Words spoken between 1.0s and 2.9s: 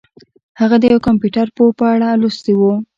کمپیوټر پوه په اړه لوستي وو